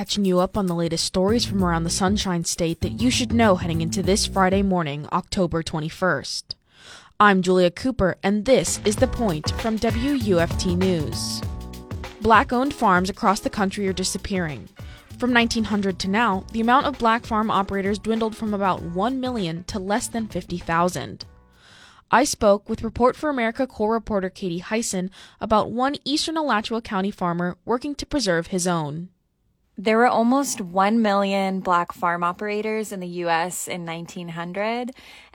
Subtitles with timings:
[0.00, 3.34] catching you up on the latest stories from around the Sunshine State that you should
[3.34, 6.54] know heading into this Friday morning, October 21st.
[7.20, 11.42] I'm Julia Cooper, and this is The Point from WUFT News.
[12.22, 14.70] Black owned farms across the country are disappearing.
[15.18, 19.64] From 1900 to now, the amount of black farm operators dwindled from about 1 million
[19.64, 21.26] to less than 50,000.
[22.10, 25.10] I spoke with Report for America Corps reporter Katie Hyson
[25.42, 29.10] about one eastern Alachua County farmer working to preserve his own.
[29.82, 34.90] There were almost 1 million black farm operators in the US in 1900,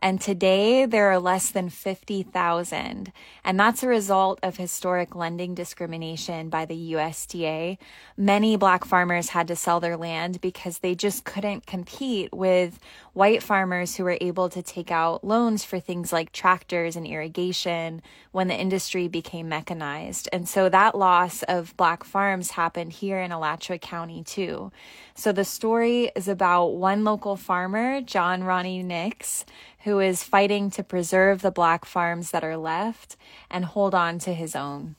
[0.06, 3.12] and today there are less than 50,000.
[3.44, 7.80] And that's a result of historic lending discrimination by the USDA.
[8.16, 12.80] Many black farmers had to sell their land because they just couldn't compete with
[13.14, 18.04] white farmers who were able to take out loans for things like tractors and irrigation
[18.32, 20.30] when the industry became mechanized.
[20.32, 24.72] And so that loss of black farms happened here in Alachua County too.
[25.16, 29.46] So the story is about one local farmer, John Ronnie Nix,
[29.86, 33.16] who is fighting to preserve the black farms that are left
[33.50, 34.96] and hold on to his own.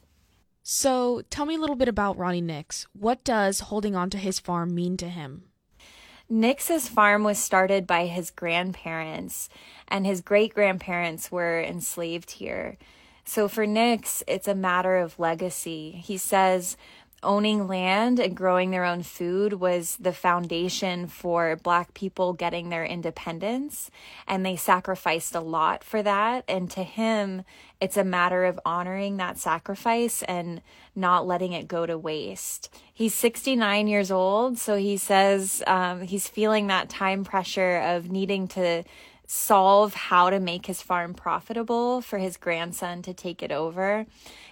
[0.62, 2.86] So tell me a little bit about Ronnie Nix.
[2.92, 5.44] What does holding on to his farm mean to him?
[6.28, 9.48] Nix's farm was started by his grandparents,
[9.86, 12.78] and his great grandparents were enslaved here.
[13.24, 16.00] So for Nix, it's a matter of legacy.
[16.04, 16.76] He says
[17.22, 22.84] owning land and growing their own food was the foundation for Black people getting their
[22.84, 23.90] independence.
[24.26, 26.44] And they sacrificed a lot for that.
[26.48, 27.42] And to him,
[27.80, 30.62] it's a matter of honoring that sacrifice and
[30.94, 32.72] not letting it go to waste.
[32.92, 38.48] He's 69 years old, so he says um, he's feeling that time pressure of needing
[38.48, 38.84] to
[39.26, 44.06] solve how to make his farm profitable for his grandson to take it over.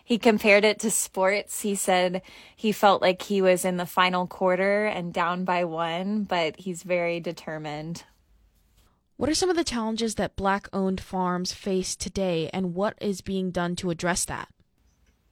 [0.04, 1.62] He compared it to sports.
[1.62, 2.22] He said
[2.54, 6.82] he felt like he was in the final quarter and down by one, but he's
[6.82, 8.04] very determined.
[9.16, 13.20] What are some of the challenges that black owned farms face today, and what is
[13.20, 14.48] being done to address that?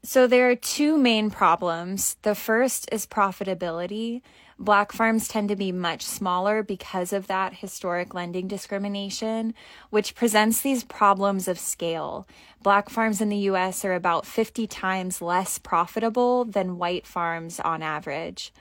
[0.04, 2.16] So, there are two main problems.
[2.22, 4.22] The first is profitability.
[4.58, 9.54] Black farms tend to be much smaller because of that historic lending discrimination,
[9.90, 12.26] which presents these problems of scale.
[12.64, 17.80] Black farms in the US are about 50 times less profitable than white farms on
[17.80, 18.52] average.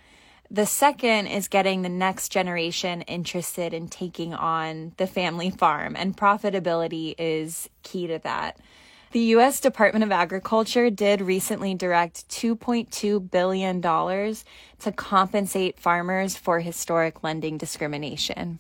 [0.52, 6.16] The second is getting the next generation interested in taking on the family farm, and
[6.16, 8.60] profitability is key to that.
[9.12, 9.60] The U.S.
[9.60, 18.60] Department of Agriculture did recently direct $2.2 billion to compensate farmers for historic lending discrimination.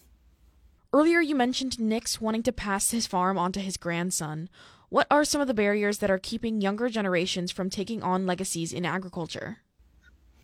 [0.91, 4.49] Earlier, you mentioned Nix wanting to pass his farm on to his grandson.
[4.89, 8.73] What are some of the barriers that are keeping younger generations from taking on legacies
[8.73, 9.59] in agriculture?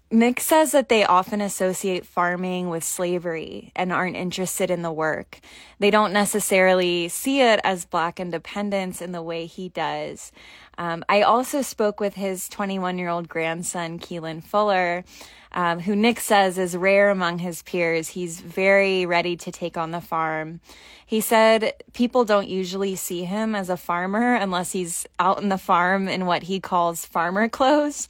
[0.09, 5.41] Nix says that they often associate farming with slavery and aren't interested in the work.
[5.79, 10.31] They don't necessarily see it as Black independence in the way he does.
[10.77, 15.03] Um, I also spoke with his 21 year old grandson, Keelan Fuller,
[15.51, 18.09] um, who Nix says is rare among his peers.
[18.09, 20.59] He's very ready to take on the farm.
[21.05, 25.57] He said people don't usually see him as a farmer unless he's out in the
[25.57, 28.09] farm in what he calls farmer clothes.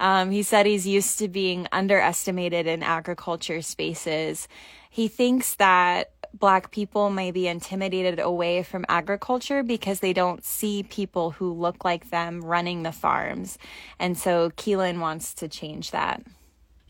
[0.00, 4.48] Um, he said he's used to being underestimated in agriculture spaces.
[4.90, 10.82] He thinks that black people may be intimidated away from agriculture because they don't see
[10.82, 13.58] people who look like them running the farms.
[13.98, 16.22] And so Keelan wants to change that.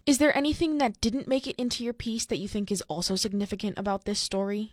[0.07, 3.15] Is there anything that didn't make it into your piece that you think is also
[3.15, 4.73] significant about this story?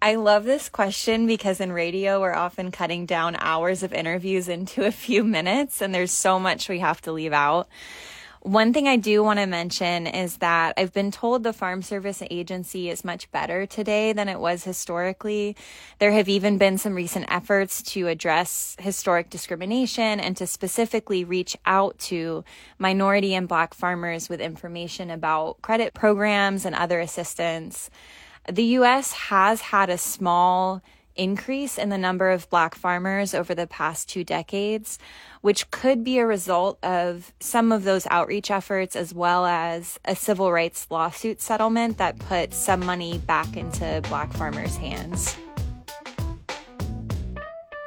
[0.00, 4.84] I love this question because in radio, we're often cutting down hours of interviews into
[4.84, 7.68] a few minutes, and there's so much we have to leave out.
[8.42, 12.24] One thing I do want to mention is that I've been told the Farm Service
[12.28, 15.54] Agency is much better today than it was historically.
[16.00, 21.56] There have even been some recent efforts to address historic discrimination and to specifically reach
[21.66, 22.42] out to
[22.80, 27.90] minority and black farmers with information about credit programs and other assistance.
[28.50, 30.82] The US has had a small
[31.16, 34.98] increase in the number of black farmers over the past two decades,
[35.40, 40.16] which could be a result of some of those outreach efforts as well as a
[40.16, 45.36] civil rights lawsuit settlement that put some money back into black farmers' hands.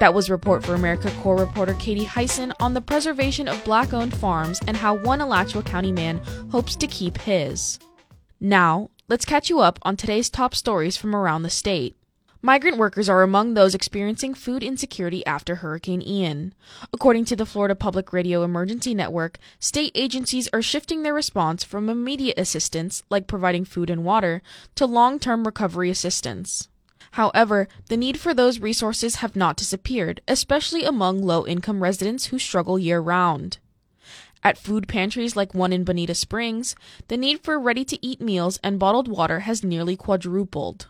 [0.02, 4.16] That was Report for America Corps reporter Katie Hyson on the preservation of black owned
[4.16, 6.18] farms and how one Alachua County man
[6.52, 7.80] hopes to keep his.
[8.42, 11.96] Now, let's catch you up on today's top stories from around the state.
[12.46, 16.54] Migrant workers are among those experiencing food insecurity after Hurricane Ian.
[16.94, 21.90] According to the Florida Public Radio Emergency Network, state agencies are shifting their response from
[21.90, 24.44] immediate assistance, like providing food and water,
[24.76, 26.70] to long term recovery assistance.
[27.14, 32.38] However, the need for those resources have not disappeared, especially among low income residents who
[32.38, 33.58] struggle year round.
[34.44, 36.76] At food pantries like one in Bonita Springs,
[37.08, 40.86] the need for ready to eat meals and bottled water has nearly quadrupled.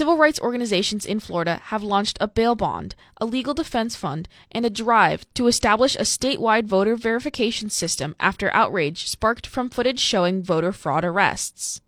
[0.00, 4.64] Civil rights organizations in Florida have launched a bail bond, a legal defense fund, and
[4.64, 10.42] a drive to establish a statewide voter verification system after outrage sparked from footage showing
[10.42, 11.82] voter fraud arrests.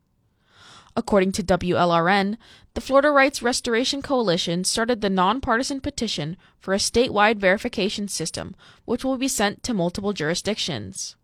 [0.95, 2.37] According to WLRN,
[2.75, 8.55] the Florida Rights Restoration Coalition started the nonpartisan petition for a statewide verification system,
[8.85, 11.17] which will be sent to multiple jurisdictions.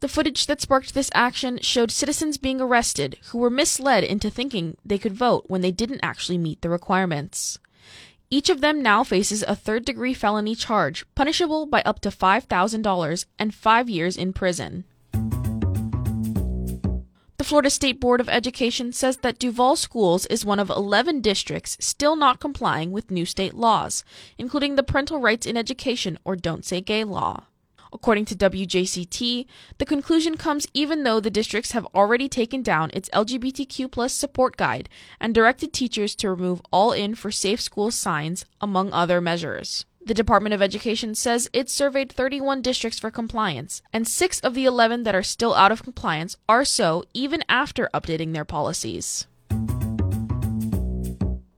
[0.00, 4.76] The footage that sparked this action showed citizens being arrested who were misled into thinking
[4.84, 7.58] they could vote when they didn't actually meet the requirements.
[8.30, 13.24] Each of them now faces a third degree felony charge, punishable by up to $5,000
[13.40, 14.84] and five years in prison.
[17.38, 21.76] The Florida State Board of Education says that Duval Schools is one of 11 districts
[21.80, 24.04] still not complying with new state laws,
[24.36, 27.46] including the Parental Rights in Education or Don't Say Gay law.
[27.92, 29.46] According to WJCT,
[29.78, 34.88] the conclusion comes even though the districts have already taken down its LGBTQ support guide
[35.20, 39.84] and directed teachers to remove all in for safe schools signs, among other measures.
[40.04, 44.64] The Department of Education says it surveyed 31 districts for compliance, and six of the
[44.64, 49.26] 11 that are still out of compliance are so even after updating their policies.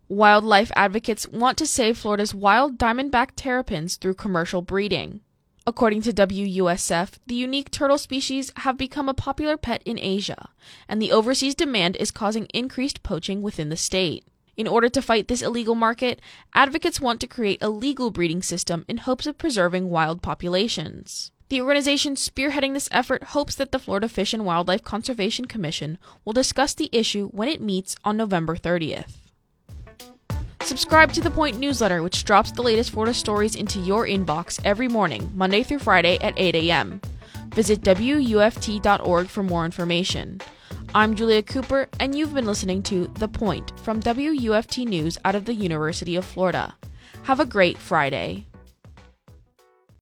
[0.08, 5.20] Wildlife advocates want to save Florida's wild diamondback terrapins through commercial breeding.
[5.66, 10.48] According to WUSF, the unique turtle species have become a popular pet in Asia,
[10.88, 14.24] and the overseas demand is causing increased poaching within the state.
[14.56, 16.20] In order to fight this illegal market,
[16.54, 21.30] advocates want to create a legal breeding system in hopes of preserving wild populations.
[21.50, 26.32] The organization spearheading this effort hopes that the Florida Fish and Wildlife Conservation Commission will
[26.32, 29.19] discuss the issue when it meets on November 30th.
[30.70, 34.87] Subscribe to the Point newsletter, which drops the latest Florida stories into your inbox every
[34.87, 37.00] morning, Monday through Friday at 8 a.m.
[37.49, 40.40] Visit WUFT.org for more information.
[40.94, 45.44] I'm Julia Cooper, and you've been listening to The Point from WUFT News out of
[45.44, 46.76] the University of Florida.
[47.25, 48.46] Have a great Friday.